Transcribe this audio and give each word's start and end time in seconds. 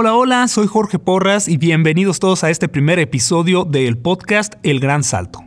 Hola, 0.00 0.14
hola, 0.14 0.46
soy 0.46 0.68
Jorge 0.68 1.00
Porras 1.00 1.48
y 1.48 1.56
bienvenidos 1.56 2.20
todos 2.20 2.44
a 2.44 2.50
este 2.50 2.68
primer 2.68 3.00
episodio 3.00 3.64
del 3.64 3.98
podcast 3.98 4.54
El 4.62 4.78
Gran 4.78 5.02
Salto. 5.02 5.40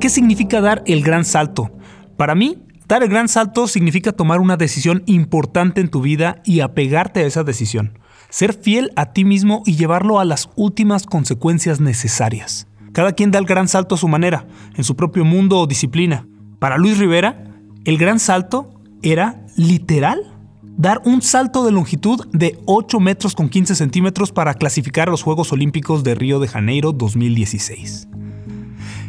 ¿Qué 0.00 0.08
significa 0.08 0.60
dar 0.60 0.82
el 0.84 1.04
gran 1.04 1.24
salto? 1.24 1.70
Para 2.16 2.34
mí, 2.34 2.58
dar 2.88 3.04
el 3.04 3.08
gran 3.08 3.28
salto 3.28 3.68
significa 3.68 4.10
tomar 4.10 4.40
una 4.40 4.56
decisión 4.56 5.04
importante 5.06 5.80
en 5.80 5.90
tu 5.90 6.00
vida 6.00 6.42
y 6.44 6.58
apegarte 6.58 7.20
a 7.20 7.26
esa 7.26 7.44
decisión. 7.44 8.00
Ser 8.28 8.52
fiel 8.52 8.90
a 8.96 9.12
ti 9.12 9.24
mismo 9.24 9.62
y 9.64 9.76
llevarlo 9.76 10.18
a 10.18 10.24
las 10.24 10.50
últimas 10.56 11.06
consecuencias 11.06 11.78
necesarias. 11.78 12.66
Cada 12.92 13.12
quien 13.12 13.30
da 13.30 13.38
el 13.38 13.46
gran 13.46 13.68
salto 13.68 13.94
a 13.94 13.98
su 13.98 14.08
manera, 14.08 14.48
en 14.74 14.82
su 14.82 14.96
propio 14.96 15.24
mundo 15.24 15.60
o 15.60 15.68
disciplina. 15.68 16.26
Para 16.58 16.78
Luis 16.78 16.98
Rivera, 16.98 17.44
el 17.84 17.96
gran 17.96 18.18
salto 18.18 18.70
era 19.02 19.46
literal 19.56 20.31
dar 20.76 21.02
un 21.04 21.22
salto 21.22 21.64
de 21.64 21.72
longitud 21.72 22.26
de 22.32 22.58
8 22.66 23.00
metros 23.00 23.34
con 23.34 23.48
15 23.48 23.74
centímetros 23.74 24.32
para 24.32 24.54
clasificar 24.54 25.08
a 25.08 25.10
los 25.10 25.22
Juegos 25.22 25.52
Olímpicos 25.52 26.04
de 26.04 26.14
Río 26.14 26.40
de 26.40 26.48
Janeiro 26.48 26.92
2016. 26.92 28.08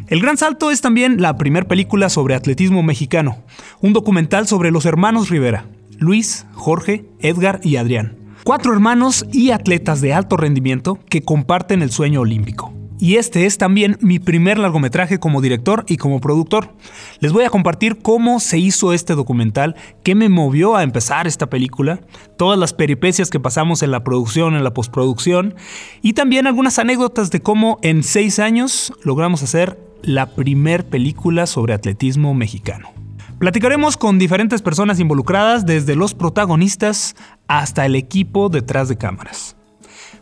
El 0.08 0.20
Gran 0.20 0.36
Salto 0.36 0.70
es 0.70 0.82
también 0.82 1.22
la 1.22 1.38
primera 1.38 1.66
película 1.66 2.10
sobre 2.10 2.34
atletismo 2.34 2.82
mexicano, 2.82 3.38
un 3.80 3.94
documental 3.94 4.46
sobre 4.46 4.70
los 4.70 4.84
hermanos 4.84 5.30
Rivera, 5.30 5.66
Luis, 5.98 6.46
Jorge, 6.52 7.06
Edgar 7.20 7.60
y 7.62 7.76
Adrián. 7.76 8.18
Cuatro 8.44 8.74
hermanos 8.74 9.24
y 9.32 9.52
atletas 9.52 10.02
de 10.02 10.12
alto 10.12 10.36
rendimiento 10.36 10.98
que 11.08 11.22
comparten 11.22 11.80
el 11.80 11.90
sueño 11.90 12.20
olímpico. 12.20 12.73
Y 12.98 13.16
este 13.16 13.44
es 13.44 13.58
también 13.58 13.98
mi 14.00 14.18
primer 14.18 14.58
largometraje 14.58 15.18
como 15.18 15.40
director 15.40 15.84
y 15.88 15.96
como 15.96 16.20
productor. 16.20 16.74
Les 17.20 17.32
voy 17.32 17.44
a 17.44 17.50
compartir 17.50 17.98
cómo 18.00 18.40
se 18.40 18.58
hizo 18.58 18.92
este 18.92 19.14
documental, 19.14 19.74
qué 20.02 20.14
me 20.14 20.28
movió 20.28 20.76
a 20.76 20.82
empezar 20.82 21.26
esta 21.26 21.50
película, 21.50 22.00
todas 22.38 22.58
las 22.58 22.72
peripecias 22.72 23.30
que 23.30 23.40
pasamos 23.40 23.82
en 23.82 23.90
la 23.90 24.04
producción, 24.04 24.54
en 24.54 24.64
la 24.64 24.72
postproducción, 24.72 25.54
y 26.02 26.12
también 26.12 26.46
algunas 26.46 26.78
anécdotas 26.78 27.30
de 27.30 27.40
cómo 27.40 27.78
en 27.82 28.02
seis 28.02 28.38
años 28.38 28.92
logramos 29.02 29.42
hacer 29.42 29.78
la 30.02 30.26
primer 30.26 30.86
película 30.86 31.46
sobre 31.46 31.74
atletismo 31.74 32.32
mexicano. 32.34 32.90
Platicaremos 33.38 33.96
con 33.96 34.18
diferentes 34.18 34.62
personas 34.62 35.00
involucradas, 35.00 35.66
desde 35.66 35.96
los 35.96 36.14
protagonistas 36.14 37.16
hasta 37.48 37.84
el 37.84 37.96
equipo 37.96 38.48
detrás 38.48 38.88
de 38.88 38.96
cámaras. 38.96 39.56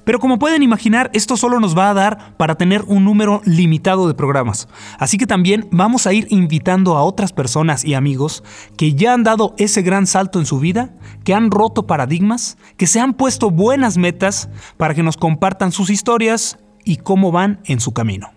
Pero 0.04 0.18
como 0.18 0.38
pueden 0.38 0.62
imaginar, 0.62 1.10
esto 1.12 1.36
solo 1.36 1.60
nos 1.60 1.76
va 1.76 1.90
a 1.90 1.94
dar 1.94 2.36
para 2.36 2.56
tener 2.56 2.82
un 2.86 3.04
número 3.04 3.40
limitado 3.44 4.08
de 4.08 4.14
programas. 4.14 4.68
Así 4.98 5.16
que 5.18 5.26
también 5.26 5.68
vamos 5.70 6.06
a 6.06 6.12
ir 6.12 6.26
invitando 6.30 6.96
a 6.96 7.04
otras 7.04 7.32
personas 7.32 7.84
y 7.84 7.94
amigos 7.94 8.42
que 8.76 8.94
ya 8.94 9.14
han 9.14 9.22
dado 9.22 9.54
ese 9.58 9.82
gran 9.82 10.06
salto 10.06 10.38
en 10.38 10.46
su 10.46 10.58
vida, 10.58 10.94
que 11.24 11.34
han 11.34 11.50
roto 11.50 11.86
paradigmas, 11.86 12.58
que 12.76 12.86
se 12.86 13.00
han 13.00 13.14
puesto 13.14 13.50
buenas 13.50 13.96
metas 13.96 14.48
para 14.76 14.94
que 14.94 15.02
nos 15.02 15.16
compartan 15.16 15.72
sus 15.72 15.90
historias 15.90 16.58
y 16.84 16.96
cómo 16.96 17.30
van 17.30 17.60
en 17.66 17.78
su 17.78 17.92
camino. 17.92 18.30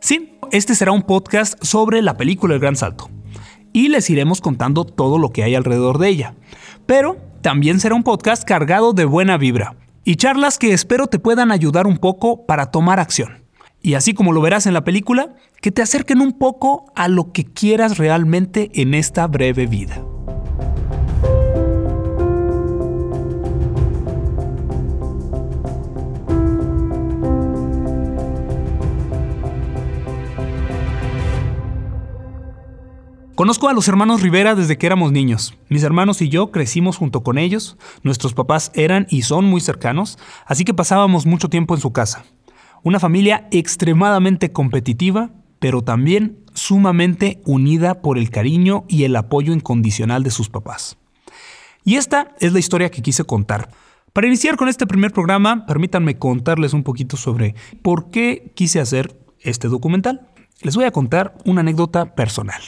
Sí, 0.00 0.38
este 0.50 0.74
será 0.74 0.92
un 0.92 1.02
podcast 1.02 1.62
sobre 1.64 2.02
la 2.02 2.16
película 2.16 2.54
El 2.54 2.60
Gran 2.60 2.76
Salto. 2.76 3.10
Y 3.72 3.88
les 3.88 4.10
iremos 4.10 4.40
contando 4.40 4.84
todo 4.84 5.18
lo 5.18 5.30
que 5.30 5.42
hay 5.42 5.54
alrededor 5.54 5.98
de 5.98 6.08
ella. 6.08 6.34
Pero 6.86 7.16
también 7.40 7.80
será 7.80 7.94
un 7.94 8.02
podcast 8.02 8.44
cargado 8.44 8.92
de 8.92 9.06
buena 9.06 9.38
vibra 9.38 9.76
y 10.04 10.16
charlas 10.16 10.58
que 10.58 10.72
espero 10.72 11.06
te 11.06 11.18
puedan 11.18 11.52
ayudar 11.52 11.86
un 11.86 11.98
poco 11.98 12.46
para 12.46 12.66
tomar 12.66 13.00
acción. 13.00 13.44
Y 13.80 13.94
así 13.94 14.14
como 14.14 14.32
lo 14.32 14.40
verás 14.40 14.66
en 14.66 14.74
la 14.74 14.84
película, 14.84 15.34
que 15.60 15.72
te 15.72 15.82
acerquen 15.82 16.20
un 16.20 16.32
poco 16.32 16.92
a 16.94 17.08
lo 17.08 17.32
que 17.32 17.44
quieras 17.44 17.98
realmente 17.98 18.70
en 18.74 18.94
esta 18.94 19.26
breve 19.26 19.66
vida. 19.66 20.02
Conozco 33.34 33.70
a 33.70 33.72
los 33.72 33.88
hermanos 33.88 34.20
Rivera 34.20 34.54
desde 34.54 34.76
que 34.76 34.84
éramos 34.84 35.10
niños. 35.10 35.54
Mis 35.70 35.82
hermanos 35.82 36.20
y 36.20 36.28
yo 36.28 36.50
crecimos 36.50 36.98
junto 36.98 37.22
con 37.22 37.38
ellos, 37.38 37.78
nuestros 38.02 38.34
papás 38.34 38.70
eran 38.74 39.06
y 39.08 39.22
son 39.22 39.46
muy 39.46 39.62
cercanos, 39.62 40.18
así 40.44 40.64
que 40.64 40.74
pasábamos 40.74 41.24
mucho 41.24 41.48
tiempo 41.48 41.74
en 41.74 41.80
su 41.80 41.92
casa. 41.94 42.24
Una 42.82 43.00
familia 43.00 43.48
extremadamente 43.50 44.52
competitiva, 44.52 45.30
pero 45.60 45.80
también 45.80 46.44
sumamente 46.52 47.40
unida 47.46 48.02
por 48.02 48.18
el 48.18 48.28
cariño 48.28 48.84
y 48.86 49.04
el 49.04 49.16
apoyo 49.16 49.54
incondicional 49.54 50.22
de 50.24 50.30
sus 50.30 50.50
papás. 50.50 50.98
Y 51.84 51.96
esta 51.96 52.34
es 52.38 52.52
la 52.52 52.58
historia 52.58 52.90
que 52.90 53.00
quise 53.00 53.24
contar. 53.24 53.70
Para 54.12 54.26
iniciar 54.26 54.56
con 54.56 54.68
este 54.68 54.86
primer 54.86 55.10
programa, 55.10 55.64
permítanme 55.64 56.18
contarles 56.18 56.74
un 56.74 56.82
poquito 56.82 57.16
sobre 57.16 57.54
por 57.80 58.10
qué 58.10 58.52
quise 58.54 58.78
hacer 58.78 59.18
este 59.40 59.68
documental. 59.68 60.28
Les 60.60 60.76
voy 60.76 60.84
a 60.84 60.90
contar 60.90 61.38
una 61.46 61.62
anécdota 61.62 62.14
personal. 62.14 62.60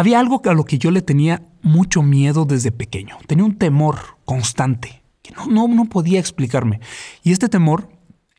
Había 0.00 0.18
algo 0.18 0.40
a 0.46 0.54
lo 0.54 0.64
que 0.64 0.78
yo 0.78 0.90
le 0.90 1.02
tenía 1.02 1.42
mucho 1.60 2.02
miedo 2.02 2.46
desde 2.46 2.72
pequeño. 2.72 3.18
Tenía 3.26 3.44
un 3.44 3.58
temor 3.58 4.16
constante 4.24 5.02
que 5.20 5.34
no, 5.34 5.44
no, 5.44 5.68
no 5.68 5.84
podía 5.90 6.18
explicarme. 6.18 6.80
Y 7.22 7.32
este 7.32 7.50
temor 7.50 7.90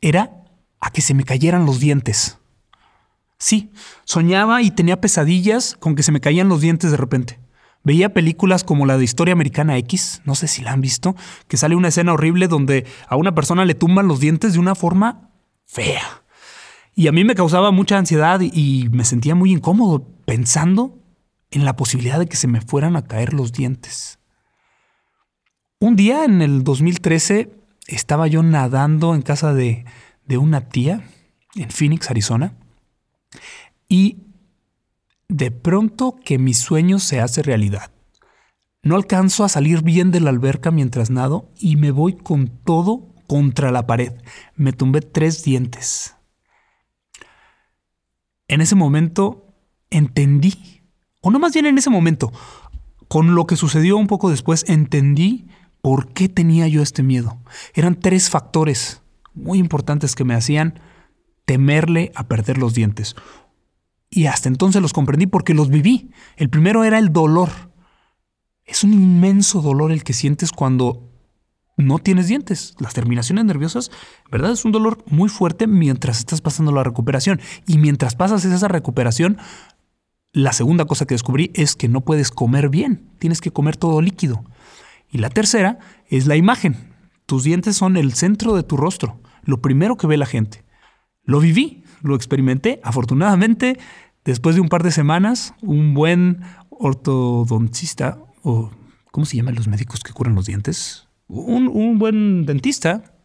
era 0.01 0.43
a 0.79 0.89
que 0.89 1.01
se 1.01 1.13
me 1.13 1.23
cayeran 1.23 1.67
los 1.67 1.79
dientes. 1.79 2.39
Sí, 3.37 3.71
soñaba 4.05 4.63
y 4.63 4.71
tenía 4.71 5.01
pesadillas 5.01 5.75
con 5.79 5.93
que 5.93 6.01
se 6.01 6.11
me 6.11 6.19
caían 6.19 6.49
los 6.49 6.61
dientes 6.61 6.89
de 6.89 6.97
repente. 6.97 7.39
Veía 7.83 8.11
películas 8.11 8.63
como 8.63 8.87
la 8.87 8.97
de 8.97 9.03
Historia 9.03 9.33
Americana 9.33 9.77
X, 9.77 10.23
no 10.25 10.33
sé 10.33 10.47
si 10.47 10.63
la 10.63 10.71
han 10.71 10.81
visto, 10.81 11.15
que 11.47 11.57
sale 11.57 11.75
una 11.75 11.89
escena 11.89 12.13
horrible 12.13 12.47
donde 12.47 12.87
a 13.07 13.15
una 13.17 13.35
persona 13.35 13.65
le 13.65 13.75
tumban 13.75 14.07
los 14.07 14.19
dientes 14.19 14.53
de 14.53 14.59
una 14.59 14.73
forma 14.73 15.29
fea. 15.67 16.23
Y 16.95 17.05
a 17.05 17.11
mí 17.11 17.23
me 17.23 17.35
causaba 17.35 17.69
mucha 17.69 17.99
ansiedad 17.99 18.41
y 18.41 18.89
me 18.91 19.05
sentía 19.05 19.35
muy 19.35 19.51
incómodo 19.51 20.07
pensando 20.25 20.97
en 21.51 21.65
la 21.65 21.75
posibilidad 21.75 22.17
de 22.17 22.27
que 22.27 22.37
se 22.37 22.47
me 22.47 22.61
fueran 22.61 22.95
a 22.95 23.03
caer 23.03 23.33
los 23.33 23.51
dientes. 23.51 24.19
Un 25.79 25.95
día 25.95 26.25
en 26.25 26.41
el 26.41 26.63
2013 26.63 27.53
estaba 27.87 28.27
yo 28.27 28.41
nadando 28.41 29.13
en 29.13 29.21
casa 29.21 29.53
de, 29.53 29.85
de 30.25 30.37
una 30.37 30.69
tía 30.69 31.07
en 31.55 31.69
Phoenix, 31.69 32.09
Arizona, 32.09 32.55
y 33.87 34.23
de 35.27 35.51
pronto 35.51 36.17
que 36.23 36.37
mi 36.37 36.53
sueño 36.53 36.99
se 36.99 37.19
hace 37.19 37.41
realidad. 37.41 37.91
No 38.83 38.95
alcanzo 38.95 39.43
a 39.43 39.49
salir 39.49 39.83
bien 39.83 40.11
de 40.11 40.21
la 40.21 40.29
alberca 40.29 40.71
mientras 40.71 41.09
nado 41.09 41.51
y 41.57 41.75
me 41.75 41.91
voy 41.91 42.15
con 42.15 42.47
todo 42.47 43.13
contra 43.27 43.71
la 43.71 43.85
pared. 43.85 44.13
Me 44.55 44.73
tumbé 44.73 45.01
tres 45.01 45.43
dientes. 45.43 46.15
En 48.47 48.59
ese 48.59 48.75
momento 48.75 49.55
entendí 49.89 50.80
o 51.21 51.31
no 51.31 51.39
más 51.39 51.53
bien 51.53 51.65
en 51.65 51.77
ese 51.77 51.89
momento, 51.89 52.31
con 53.07 53.35
lo 53.35 53.45
que 53.45 53.55
sucedió 53.55 53.97
un 53.97 54.07
poco 54.07 54.29
después, 54.29 54.65
entendí 54.67 55.47
por 55.81 56.13
qué 56.13 56.29
tenía 56.29 56.67
yo 56.67 56.81
este 56.81 57.03
miedo. 57.03 57.39
Eran 57.73 57.99
tres 57.99 58.29
factores 58.29 59.01
muy 59.33 59.59
importantes 59.59 60.15
que 60.15 60.23
me 60.23 60.33
hacían 60.33 60.79
temerle 61.45 62.11
a 62.15 62.27
perder 62.27 62.57
los 62.57 62.73
dientes. 62.73 63.15
Y 64.09 64.25
hasta 64.25 64.49
entonces 64.49 64.81
los 64.81 64.93
comprendí 64.93 65.25
porque 65.25 65.53
los 65.53 65.69
viví. 65.69 66.11
El 66.35 66.49
primero 66.49 66.83
era 66.83 66.99
el 66.99 67.13
dolor. 67.13 67.49
Es 68.65 68.83
un 68.83 68.93
inmenso 68.93 69.61
dolor 69.61 69.91
el 69.91 70.03
que 70.03 70.13
sientes 70.13 70.51
cuando 70.51 71.09
no 71.77 71.99
tienes 71.99 72.27
dientes. 72.27 72.75
Las 72.79 72.93
terminaciones 72.93 73.45
nerviosas, 73.45 73.89
¿verdad? 74.29 74.51
Es 74.51 74.65
un 74.65 74.71
dolor 74.71 75.03
muy 75.07 75.29
fuerte 75.29 75.65
mientras 75.65 76.19
estás 76.19 76.41
pasando 76.41 76.71
la 76.71 76.83
recuperación. 76.83 77.39
Y 77.65 77.77
mientras 77.77 78.15
pasas 78.15 78.45
esa 78.45 78.67
recuperación, 78.67 79.37
la 80.33 80.53
segunda 80.53 80.85
cosa 80.85 81.05
que 81.05 81.13
descubrí 81.13 81.51
es 81.53 81.75
que 81.75 81.89
no 81.89 82.01
puedes 82.01 82.31
comer 82.31 82.69
bien, 82.69 83.09
tienes 83.19 83.41
que 83.41 83.51
comer 83.51 83.77
todo 83.77 84.01
líquido. 84.01 84.43
Y 85.11 85.17
la 85.17 85.29
tercera 85.29 85.79
es 86.07 86.25
la 86.25 86.37
imagen. 86.37 86.93
Tus 87.25 87.43
dientes 87.43 87.75
son 87.75 87.97
el 87.97 88.13
centro 88.13 88.55
de 88.55 88.63
tu 88.63 88.77
rostro, 88.77 89.19
lo 89.43 89.61
primero 89.61 89.97
que 89.97 90.07
ve 90.07 90.17
la 90.17 90.25
gente. 90.25 90.63
Lo 91.23 91.39
viví, 91.39 91.83
lo 92.01 92.15
experimenté. 92.15 92.79
Afortunadamente, 92.83 93.77
después 94.23 94.55
de 94.55 94.61
un 94.61 94.69
par 94.69 94.83
de 94.83 94.91
semanas, 94.91 95.53
un 95.61 95.93
buen 95.93 96.41
ortodoncista, 96.69 98.17
o 98.41 98.71
¿cómo 99.11 99.25
se 99.25 99.37
llaman 99.37 99.55
los 99.55 99.67
médicos 99.67 99.99
que 100.01 100.13
curan 100.13 100.35
los 100.35 100.45
dientes? 100.45 101.07
Un, 101.27 101.97
buen 101.99 102.45
dentista 102.45 103.15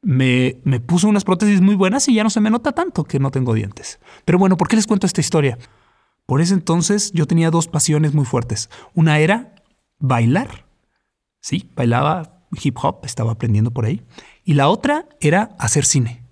me, 0.00 0.60
me 0.64 0.80
puso 0.80 1.08
unas 1.08 1.24
prótesis 1.24 1.60
muy 1.60 1.74
buenas 1.74 2.08
y 2.08 2.14
ya 2.14 2.22
no 2.22 2.30
se 2.30 2.40
me 2.40 2.50
nota 2.50 2.72
tanto 2.72 3.04
que 3.04 3.18
no 3.18 3.30
tengo 3.30 3.54
dientes. 3.54 3.98
Pero 4.24 4.38
bueno, 4.38 4.56
¿por 4.56 4.68
qué 4.68 4.76
les 4.76 4.86
cuento 4.86 5.06
esta 5.06 5.20
historia? 5.20 5.58
Por 6.26 6.40
ese 6.40 6.54
entonces 6.54 7.12
yo 7.12 7.26
tenía 7.26 7.50
dos 7.50 7.68
pasiones 7.68 8.14
muy 8.14 8.24
fuertes. 8.24 8.70
Una 8.94 9.18
era 9.18 9.54
bailar. 9.98 10.66
Sí, 11.40 11.70
bailaba 11.74 12.46
hip 12.62 12.76
hop, 12.82 13.00
estaba 13.04 13.32
aprendiendo 13.32 13.70
por 13.70 13.84
ahí. 13.84 14.02
Y 14.44 14.54
la 14.54 14.68
otra 14.68 15.08
era 15.20 15.54
hacer 15.58 15.84
cine. 15.84 16.22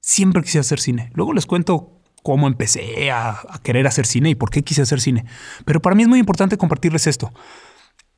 Siempre 0.00 0.42
quise 0.42 0.58
hacer 0.58 0.80
cine. 0.80 1.10
Luego 1.14 1.32
les 1.32 1.46
cuento 1.46 2.02
cómo 2.22 2.46
empecé 2.46 3.10
a, 3.10 3.30
a, 3.30 3.60
querer 3.62 3.86
hacer 3.86 4.06
cine 4.06 4.30
y 4.30 4.34
por 4.34 4.50
qué 4.50 4.62
quise 4.62 4.82
hacer 4.82 5.00
cine. 5.00 5.24
Pero 5.64 5.80
para 5.80 5.96
mí 5.96 6.02
es 6.02 6.08
muy 6.08 6.18
importante 6.18 6.58
compartirles 6.58 7.06
esto. 7.06 7.32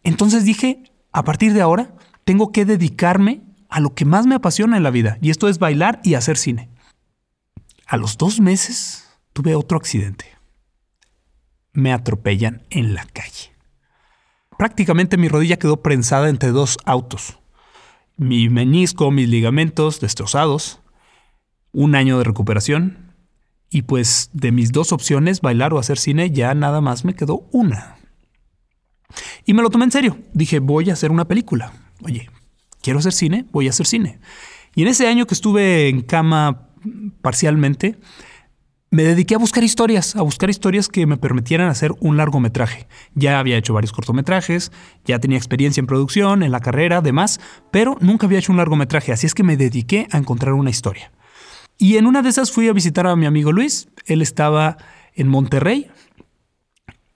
Entonces 0.03 0.45
dije, 0.45 0.83
a 1.13 1.25
partir 1.25 1.53
de 1.53 1.61
ahora 1.61 1.95
tengo 2.25 2.53
que 2.53 2.65
dedicarme 2.65 3.43
a 3.69 3.81
lo 3.81 3.95
que 3.95 4.05
más 4.05 4.27
me 4.27 4.35
apasiona 4.35 4.77
en 4.77 4.83
la 4.83 4.91
vida, 4.91 5.17
y 5.23 5.31
esto 5.31 5.49
es 5.49 5.59
bailar 5.59 6.01
y 6.05 6.15
hacer 6.15 6.37
cine. 6.37 6.69
A 7.87 7.97
los 7.97 8.19
dos 8.19 8.39
meses 8.39 9.09
tuve 9.33 9.55
otro 9.55 9.79
accidente. 9.79 10.27
Me 11.73 11.93
atropellan 11.93 12.63
en 12.71 12.95
la 12.95 13.05
calle. 13.07 13.53
Prácticamente 14.59 15.17
mi 15.17 15.29
rodilla 15.29 15.59
quedó 15.59 15.83
prensada 15.83 16.29
entre 16.29 16.51
dos 16.51 16.79
autos. 16.85 17.39
Mi 18.17 18.49
menisco, 18.49 19.11
mis 19.11 19.29
ligamentos 19.29 20.01
destrozados, 20.01 20.81
un 21.73 21.95
año 21.95 22.19
de 22.19 22.25
recuperación, 22.25 23.15
y 23.71 23.83
pues 23.83 24.29
de 24.35 24.53
mis 24.53 24.71
dos 24.71 24.93
opciones, 24.93 25.41
bailar 25.41 25.73
o 25.73 25.79
hacer 25.79 25.99
cine, 25.99 26.31
ya 26.31 26.55
nada 26.55 26.83
más 26.83 27.07
me 27.07 27.15
quedó 27.15 27.49
una. 27.53 27.97
Y 29.47 29.55
me 29.55 29.63
lo 29.63 29.71
tomé 29.71 29.87
en 29.87 29.91
serio. 29.91 30.19
Dije, 30.35 30.59
voy 30.59 30.91
a 30.91 30.93
hacer 30.93 31.11
una 31.11 31.27
película. 31.27 31.73
Oye, 32.03 32.29
quiero 32.83 32.99
hacer 32.99 33.15
cine, 33.15 33.47
voy 33.51 33.67
a 33.67 33.71
hacer 33.71 33.87
cine. 33.87 34.21
Y 34.75 34.83
en 34.83 34.89
ese 34.89 35.09
año 35.09 35.27
que 35.27 35.35
estuve 35.35 35.89
en 35.89 36.03
cama 36.03 36.69
parcialmente, 37.23 37.99
me 38.93 39.05
dediqué 39.05 39.35
a 39.35 39.39
buscar 39.39 39.65
historias, 39.65 40.17
a 40.17 40.23
buscar 40.23 40.51
historias 40.51 40.87
que 40.87 41.07
me 41.07 41.17
permitieran 41.17 41.69
hacer 41.69 41.93
un 42.01 42.19
largometraje. 42.19 42.87
Ya 43.15 43.39
había 43.39 43.57
hecho 43.57 43.73
varios 43.73 43.91
cortometrajes, 43.91 44.71
ya 45.07 45.19
tenía 45.19 45.39
experiencia 45.39 45.81
en 45.81 45.87
producción, 45.87 46.43
en 46.43 46.53
la 46.53 46.61
carrera, 46.61 47.01
demás, 47.01 47.41
pero 47.71 47.97
nunca 48.01 48.27
había 48.27 48.39
hecho 48.39 48.53
un 48.53 48.59
largometraje, 48.59 49.11
así 49.11 49.27
es 49.27 49.33
que 49.33 49.45
me 49.45 49.57
dediqué 49.57 50.09
a 50.13 50.19
encontrar 50.19 50.53
una 50.53 50.69
historia. 50.69 51.11
Y 51.79 51.97
en 51.97 52.07
una 52.07 52.21
de 52.21 52.29
esas 52.29 52.53
fui 52.53 52.69
a 52.69 52.75
visitar 52.75 53.07
a 53.07 53.17
mi 53.17 53.25
amigo 53.25 53.51
Luis, 53.51 53.89
él 54.05 54.21
estaba 54.21 54.77
en 55.15 55.27
Monterrey 55.29 55.91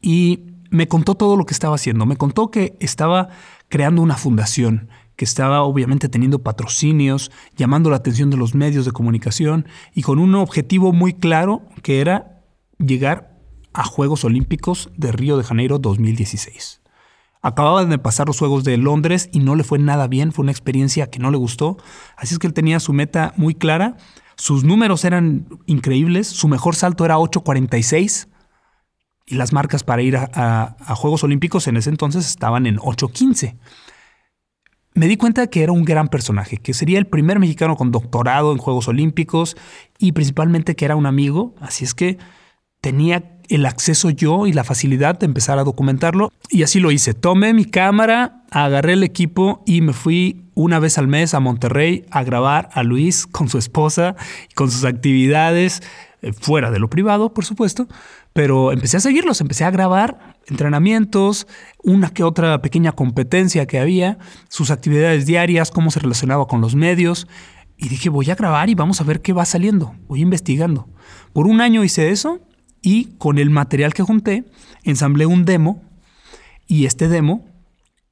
y 0.01 0.45
me 0.71 0.89
contó 0.89 1.15
todo 1.15 1.37
lo 1.37 1.45
que 1.45 1.53
estaba 1.53 1.75
haciendo, 1.75 2.07
me 2.07 2.17
contó 2.17 2.51
que 2.51 2.75
estaba 2.81 3.29
creando 3.69 4.01
una 4.01 4.17
fundación, 4.17 4.89
que 5.17 5.25
estaba 5.25 5.63
obviamente 5.63 6.09
teniendo 6.09 6.43
patrocinios, 6.43 7.31
llamando 7.57 7.91
la 7.91 7.97
atención 7.97 8.31
de 8.31 8.37
los 8.37 8.55
medios 8.55 8.85
de 8.85 8.93
comunicación 8.93 9.67
y 9.95 10.03
con 10.03 10.19
un 10.19 10.35
objetivo 10.35 10.93
muy 10.93 11.15
claro 11.15 11.63
que 11.83 12.01
era 12.01 12.43
llegar 12.79 13.39
a 13.73 13.85
Juegos 13.85 14.25
Olímpicos 14.25 14.91
de 14.97 15.13
Río 15.13 15.37
de 15.37 15.45
Janeiro 15.45 15.79
2016. 15.79 16.83
Acababan 17.43 17.91
de 17.91 17.99
pasar 17.99 18.27
los 18.27 18.39
Juegos 18.39 18.65
de 18.65 18.77
Londres 18.77 19.29
y 19.33 19.41
no 19.41 19.55
le 19.55 19.65
fue 19.65 19.79
nada 19.79 20.09
bien, 20.09 20.33
fue 20.33 20.43
una 20.43 20.53
experiencia 20.53 21.11
que 21.11 21.19
no 21.19 21.31
le 21.31 21.37
gustó, 21.37 21.77
así 22.17 22.35
es 22.35 22.39
que 22.39 22.47
él 22.47 22.55
tenía 22.55 22.81
su 22.81 22.93
meta 22.93 23.33
muy 23.37 23.55
clara 23.55 23.97
sus 24.37 24.65
números 24.65 25.05
eran 25.05 25.49
increíbles, 25.65 26.27
su 26.29 26.47
mejor 26.47 26.77
salto 26.77 27.05
era 27.05 27.17
8.46 27.17 28.29
y 29.27 29.35
las 29.35 29.53
marcas 29.53 29.83
para 29.83 30.03
ir 30.03 30.17
a, 30.17 30.77
Juegos 30.95 31.25
Olímpicos 31.25 31.67
en 31.67 31.79
ese 31.79 31.91
entonces 31.91 32.27
estaban 32.27 32.67
en 32.67 32.77
8.15. 32.77 33.57
Me 34.97 35.09
di 35.09 35.19
cuenta 35.19 35.47
que 35.49 35.63
era 35.63 35.73
un 35.73 35.85
gran 35.85 36.09
personaje, 36.09 36.57
que 36.57 36.73
sería 36.73 36.99
el 36.99 37.07
primer 37.07 37.39
mexicano 37.39 37.77
con 37.77 37.93
doctorado 37.93 38.51
en 38.53 38.57
Juegos 38.57 38.89
Olímpicos 38.89 39.55
y 39.99 40.13
principalmente 40.13 40.75
que 40.75 40.87
era 40.87 40.97
un 40.97 41.05
amigo, 41.05 41.55
así 41.61 41.85
es 41.85 41.93
que 41.93 42.17
tenía 42.81 43.39
el 43.51 43.67
acceso 43.67 44.09
yo 44.09 44.47
y 44.47 44.55
la 44.55 44.65
facilidad 44.65 45.19
de 45.19 45.27
empezar 45.27 45.59
a 45.59 45.65
documentarlo. 45.65 46.33
Y 46.49 46.63
así 46.63 46.81
lo 46.81 46.91
hice. 46.93 47.13
Tomé 47.13 47.53
mi 47.53 47.67
cámara, 47.67 48.45
agarré 48.51 48.95
el 48.95 49.03
equipo 49.03 49.63
y 49.67 49.83
me 49.83 49.93
fui 49.93 50.47
una 50.55 50.79
vez 50.79 50.97
al 50.97 51.09
mes 51.09 51.35
a 51.35 51.41
Monterrey 51.41 52.07
a 52.11 52.25
grabar 52.25 52.71
a 52.73 52.83
Luis 52.83 53.27
con 53.27 53.51
su 53.51 53.59
esposa 53.59 54.17
y 54.51 54.55
con 54.55 54.71
sus 54.71 54.85
actividades, 54.85 55.83
eh, 56.23 56.33
fuera 56.33 56.71
de 56.71 56.79
lo 56.79 56.89
privado, 56.89 57.35
por 57.35 57.45
supuesto. 57.45 57.87
Pero 58.33 58.73
empecé 58.73 58.97
a 58.97 59.01
seguirlos, 59.01 59.43
empecé 59.43 59.65
a 59.65 59.71
grabar 59.71 60.36
entrenamientos, 60.47 61.47
una 61.83 62.11
que 62.11 62.23
otra 62.23 62.61
pequeña 62.63 62.93
competencia 62.93 63.67
que 63.67 63.79
había, 63.79 64.19
sus 64.49 64.71
actividades 64.71 65.27
diarias, 65.27 65.71
cómo 65.71 65.91
se 65.91 66.01
relacionaba 66.01 66.47
con 66.47 66.61
los 66.61 66.75
medios. 66.75 67.27
Y 67.77 67.89
dije, 67.89 68.09
voy 68.09 68.31
a 68.31 68.35
grabar 68.35 68.71
y 68.71 68.75
vamos 68.75 69.01
a 69.01 69.05
ver 69.05 69.21
qué 69.21 69.33
va 69.33 69.45
saliendo. 69.45 69.95
Voy 70.09 70.23
investigando. 70.23 70.89
Por 71.33 71.47
un 71.47 71.61
año 71.61 71.85
hice 71.85 72.11
eso 72.11 72.41
y 72.81 73.17
con 73.19 73.39
el 73.39 73.51
material 73.51 73.93
que 73.93 74.03
junté 74.03 74.45
ensamblé 74.85 75.27
un 75.27 75.45
demo 75.45 75.83
y 76.67 76.87
este 76.87 77.09
demo 77.09 77.45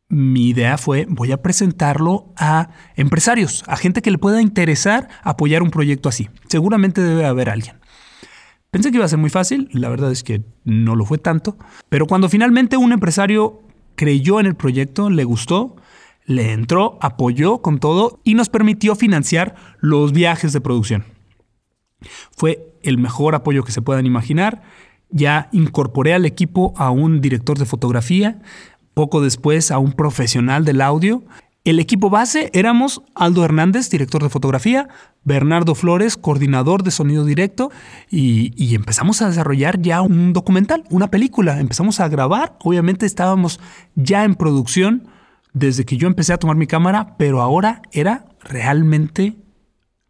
mi 0.08 0.48
idea 0.48 0.78
fue 0.78 1.06
voy 1.08 1.32
a 1.32 1.42
presentarlo 1.42 2.32
a 2.36 2.70
empresarios, 2.94 3.64
a 3.66 3.76
gente 3.76 4.02
que 4.02 4.10
le 4.10 4.18
pueda 4.18 4.40
interesar 4.42 5.08
apoyar 5.22 5.62
un 5.62 5.70
proyecto 5.70 6.08
así. 6.08 6.28
Seguramente 6.48 7.00
debe 7.00 7.26
haber 7.26 7.48
alguien. 7.48 7.76
Pensé 8.74 8.90
que 8.90 8.96
iba 8.96 9.04
a 9.04 9.08
ser 9.08 9.20
muy 9.20 9.30
fácil, 9.30 9.68
la 9.72 9.88
verdad 9.88 10.10
es 10.10 10.24
que 10.24 10.42
no 10.64 10.96
lo 10.96 11.04
fue 11.04 11.16
tanto, 11.18 11.56
pero 11.88 12.08
cuando 12.08 12.28
finalmente 12.28 12.76
un 12.76 12.90
empresario 12.90 13.62
creyó 13.94 14.40
en 14.40 14.46
el 14.46 14.56
proyecto, 14.56 15.10
le 15.10 15.22
gustó, 15.22 15.76
le 16.24 16.50
entró, 16.50 16.98
apoyó 17.00 17.58
con 17.62 17.78
todo 17.78 18.18
y 18.24 18.34
nos 18.34 18.48
permitió 18.48 18.96
financiar 18.96 19.54
los 19.78 20.10
viajes 20.10 20.52
de 20.52 20.60
producción. 20.60 21.04
Fue 22.36 22.74
el 22.82 22.98
mejor 22.98 23.36
apoyo 23.36 23.62
que 23.62 23.70
se 23.70 23.80
puedan 23.80 24.06
imaginar. 24.06 24.62
Ya 25.08 25.48
incorporé 25.52 26.12
al 26.12 26.24
equipo 26.24 26.74
a 26.76 26.90
un 26.90 27.20
director 27.20 27.56
de 27.56 27.66
fotografía, 27.66 28.42
poco 28.92 29.20
después 29.20 29.70
a 29.70 29.78
un 29.78 29.92
profesional 29.92 30.64
del 30.64 30.80
audio. 30.80 31.22
El 31.64 31.80
equipo 31.80 32.10
base 32.10 32.50
éramos 32.52 33.00
Aldo 33.14 33.42
Hernández, 33.42 33.88
director 33.88 34.22
de 34.22 34.28
fotografía, 34.28 34.90
Bernardo 35.22 35.74
Flores, 35.74 36.18
coordinador 36.18 36.82
de 36.82 36.90
sonido 36.90 37.24
directo, 37.24 37.70
y, 38.10 38.74
empezamos 38.74 39.22
a 39.22 39.28
desarrollar 39.28 39.80
ya 39.80 40.02
un 40.02 40.34
documental, 40.34 40.84
una 40.90 41.10
película. 41.10 41.58
Empezamos 41.60 42.00
a 42.00 42.08
grabar, 42.08 42.58
obviamente 42.62 43.06
estábamos 43.06 43.60
ya 43.94 44.24
en 44.24 44.34
producción 44.34 45.08
desde 45.54 45.86
que 45.86 45.96
yo 45.96 46.06
empecé 46.06 46.34
a 46.34 46.38
tomar 46.38 46.56
mi 46.56 46.66
cámara, 46.66 47.16
pero 47.16 47.40
ahora 47.40 47.80
era 47.92 48.26
realmente 48.40 49.34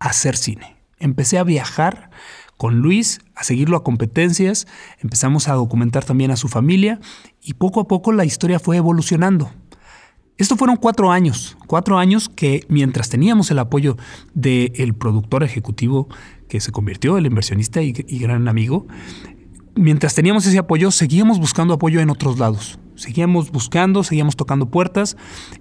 hacer 0.01 0.37
cine. 0.37 0.75
Empecé 0.99 1.39
a 1.39 1.45
viajar 1.45 2.11
con 2.57 2.81
Luis, 2.81 3.21
a 3.37 3.45
seguirlo 3.45 3.77
a 3.77 3.85
competencias, 3.85 4.67
empezamos 4.99 5.47
a 5.47 5.55
documentar 5.55 6.05
también 6.05 6.33
a 6.33 6.37
su 6.37 6.49
familia 6.49 6.99
y 7.41 7.55
poco 7.55 7.81
a 7.81 7.87
poco 7.87 8.11
la 8.11 8.25
historia 8.25 8.59
fue 8.59 8.77
evolucionando. 8.77 9.53
Esto 10.37 10.57
fueron 10.57 10.77
cuatro 10.77 11.13
años, 11.13 11.57
cuatro 11.67 11.97
años 11.97 12.29
que 12.29 12.65
mientras 12.69 13.09
teníamos 13.09 13.51
el 13.53 13.59
apoyo 13.61 13.97
del 14.35 14.95
productor 14.95 15.45
ejecutivo 15.45 16.09
que 16.49 16.61
se 16.61 16.73
convirtió 16.73 17.17
el 17.19 17.27
inversionista 17.27 17.83
y, 17.83 17.95
y 18.09 18.19
gran 18.19 18.49
amigo, 18.49 18.87
mientras 19.77 20.15
teníamos 20.15 20.45
ese 20.47 20.59
apoyo 20.59 20.91
seguíamos 20.91 21.39
buscando 21.39 21.75
apoyo 21.75 22.01
en 22.01 22.11
otros 22.11 22.39
lados. 22.39 22.81
Seguíamos 22.97 23.51
buscando, 23.51 24.05
seguíamos 24.05 24.37
tocando 24.37 24.71
puertas 24.71 25.17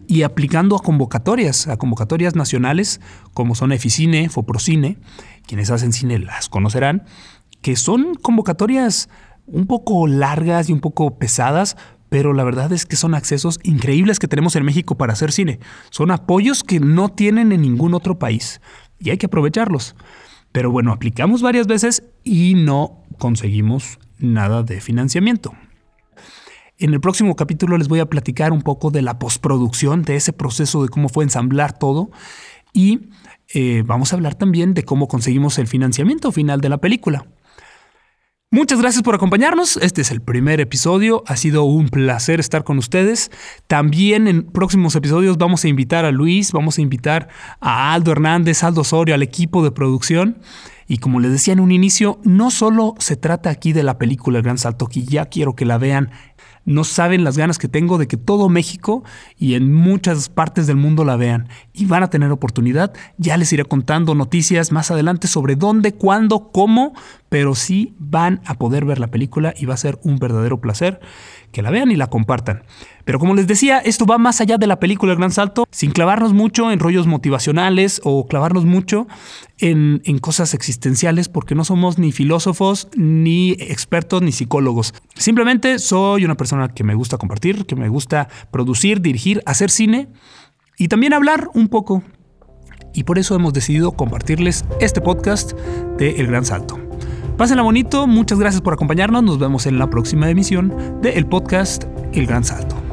y 0.07 0.21
aplicando 0.23 0.75
a 0.75 0.79
convocatorias, 0.79 1.67
a 1.67 1.77
convocatorias 1.77 2.35
nacionales 2.35 3.01
como 3.33 3.55
son 3.55 3.71
Eficine, 3.71 4.29
Foprocine, 4.29 4.97
quienes 5.47 5.71
hacen 5.71 5.93
cine 5.93 6.19
las 6.19 6.49
conocerán, 6.49 7.03
que 7.61 7.75
son 7.75 8.15
convocatorias 8.15 9.09
un 9.45 9.67
poco 9.67 10.07
largas 10.07 10.69
y 10.69 10.73
un 10.73 10.79
poco 10.79 11.17
pesadas, 11.17 11.75
pero 12.13 12.31
la 12.31 12.43
verdad 12.43 12.71
es 12.71 12.85
que 12.85 12.95
son 12.95 13.15
accesos 13.15 13.59
increíbles 13.63 14.19
que 14.19 14.27
tenemos 14.27 14.55
en 14.55 14.63
México 14.63 14.95
para 14.95 15.13
hacer 15.13 15.31
cine. 15.31 15.59
Son 15.89 16.11
apoyos 16.11 16.63
que 16.63 16.79
no 16.79 17.09
tienen 17.09 17.51
en 17.51 17.63
ningún 17.63 17.95
otro 17.95 18.19
país 18.19 18.61
y 18.99 19.09
hay 19.09 19.17
que 19.17 19.25
aprovecharlos. 19.25 19.95
Pero 20.51 20.69
bueno, 20.69 20.91
aplicamos 20.91 21.41
varias 21.41 21.65
veces 21.65 22.03
y 22.23 22.53
no 22.53 23.03
conseguimos 23.17 23.97
nada 24.19 24.61
de 24.61 24.79
financiamiento. 24.79 25.55
En 26.77 26.93
el 26.93 27.01
próximo 27.01 27.35
capítulo 27.35 27.79
les 27.79 27.87
voy 27.87 27.99
a 27.99 28.05
platicar 28.05 28.53
un 28.53 28.61
poco 28.61 28.91
de 28.91 29.01
la 29.01 29.17
postproducción, 29.17 30.03
de 30.03 30.15
ese 30.15 30.33
proceso 30.33 30.83
de 30.83 30.89
cómo 30.89 31.09
fue 31.09 31.23
ensamblar 31.23 31.79
todo 31.79 32.11
y 32.73 33.09
eh, 33.55 33.81
vamos 33.87 34.13
a 34.13 34.17
hablar 34.17 34.35
también 34.35 34.75
de 34.75 34.83
cómo 34.83 35.07
conseguimos 35.07 35.57
el 35.57 35.65
financiamiento 35.65 36.31
final 36.31 36.61
de 36.61 36.69
la 36.69 36.77
película. 36.77 37.25
Muchas 38.53 38.79
gracias 38.79 39.01
por 39.01 39.15
acompañarnos. 39.15 39.77
Este 39.77 40.01
es 40.01 40.11
el 40.11 40.21
primer 40.21 40.61
episodio. 40.61 41.23
Ha 41.25 41.37
sido 41.37 41.63
un 41.63 41.89
placer 41.89 42.39
estar 42.39 42.63
con 42.63 42.77
ustedes. 42.77 43.31
También 43.65 44.27
en 44.27 44.43
próximos 44.43 44.95
episodios 44.95 45.39
vamos 45.39 45.63
a 45.65 45.69
invitar 45.69 46.05
a 46.05 46.11
Luis, 46.11 46.51
vamos 46.51 46.77
a 46.77 46.83
invitar 46.83 47.29
a 47.59 47.95
Aldo 47.95 48.11
Hernández, 48.11 48.63
Aldo 48.63 48.81
Osorio, 48.81 49.15
al 49.15 49.23
equipo 49.23 49.63
de 49.63 49.71
producción. 49.71 50.37
Y 50.87 50.99
como 50.99 51.19
les 51.19 51.31
decía 51.31 51.53
en 51.53 51.61
un 51.61 51.71
inicio, 51.71 52.19
no 52.25 52.51
solo 52.51 52.93
se 52.99 53.15
trata 53.15 53.49
aquí 53.49 53.73
de 53.73 53.81
la 53.81 53.97
película 53.97 54.37
El 54.37 54.43
Gran 54.43 54.59
Salto, 54.59 54.85
que 54.85 55.01
ya 55.01 55.25
quiero 55.25 55.55
que 55.55 55.65
la 55.65 55.79
vean 55.79 56.11
no 56.65 56.83
saben 56.83 57.23
las 57.23 57.37
ganas 57.37 57.57
que 57.57 57.67
tengo 57.67 57.97
de 57.97 58.07
que 58.07 58.17
todo 58.17 58.49
México 58.49 59.03
y 59.37 59.55
en 59.55 59.73
muchas 59.73 60.29
partes 60.29 60.67
del 60.67 60.77
mundo 60.77 61.03
la 61.03 61.17
vean. 61.17 61.49
Y 61.73 61.85
van 61.85 62.03
a 62.03 62.09
tener 62.09 62.31
oportunidad. 62.31 62.93
Ya 63.17 63.37
les 63.37 63.51
iré 63.53 63.65
contando 63.65 64.15
noticias 64.15 64.71
más 64.71 64.91
adelante 64.91 65.27
sobre 65.27 65.55
dónde, 65.55 65.93
cuándo, 65.93 66.51
cómo, 66.51 66.93
pero 67.29 67.55
sí 67.55 67.95
van 67.99 68.41
a 68.45 68.55
poder 68.55 68.85
ver 68.85 68.99
la 68.99 69.07
película 69.07 69.53
y 69.57 69.65
va 69.65 69.73
a 69.73 69.77
ser 69.77 69.99
un 70.03 70.19
verdadero 70.19 70.61
placer 70.61 70.99
que 71.51 71.61
la 71.61 71.69
vean 71.69 71.91
y 71.91 71.95
la 71.95 72.07
compartan. 72.07 72.63
Pero 73.05 73.19
como 73.19 73.35
les 73.35 73.47
decía, 73.47 73.79
esto 73.79 74.05
va 74.05 74.17
más 74.17 74.39
allá 74.39 74.57
de 74.57 74.67
la 74.67 74.79
película 74.79 75.11
El 75.11 75.17
Gran 75.17 75.31
Salto, 75.31 75.65
sin 75.71 75.91
clavarnos 75.91 76.33
mucho 76.33 76.71
en 76.71 76.79
rollos 76.79 77.05
motivacionales 77.05 77.99
o 78.03 78.27
clavarnos 78.27 78.65
mucho 78.65 79.07
en, 79.57 80.01
en, 80.05 80.19
cosas 80.19 80.53
existenciales, 80.53 81.27
porque 81.27 81.55
no 81.55 81.65
somos 81.65 81.97
ni 81.97 82.11
filósofos, 82.11 82.87
ni 82.95 83.51
expertos, 83.51 84.21
ni 84.21 84.31
psicólogos. 84.31 84.93
Simplemente 85.15 85.79
soy 85.79 86.25
una 86.25 86.35
persona 86.35 86.69
que 86.69 86.83
me 86.83 86.95
gusta 86.95 87.17
compartir, 87.17 87.65
que 87.65 87.75
me 87.75 87.89
gusta 87.89 88.29
producir, 88.51 89.01
dirigir, 89.01 89.41
hacer 89.45 89.69
cine 89.69 90.07
y 90.77 90.87
también 90.87 91.13
hablar 91.13 91.49
un 91.53 91.67
poco. 91.67 92.03
Y 92.93 93.03
por 93.03 93.17
eso 93.17 93.35
hemos 93.35 93.53
decidido 93.53 93.93
compartirles 93.93 94.65
este 94.79 95.01
podcast 95.01 95.53
de 95.97 96.11
El 96.21 96.27
Gran 96.27 96.45
Salto. 96.45 96.79
Pásenla 97.37 97.63
bonito, 97.63 98.05
muchas 98.05 98.37
gracias 98.37 98.61
por 98.61 98.73
acompañarnos, 98.73 99.23
nos 99.23 99.39
vemos 99.39 99.65
en 99.65 99.79
la 99.79 99.89
próxima 99.89 100.29
emisión 100.29 101.01
del 101.01 101.25
podcast 101.25 101.85
El 102.13 102.27
Gran 102.27 102.43
Salto. 102.43 102.92